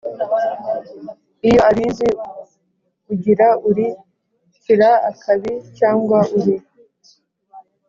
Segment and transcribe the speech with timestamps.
[1.47, 2.09] lyo abizi
[3.11, 3.87] ugira uri
[4.61, 6.55] «kira akabi» cyangwa uri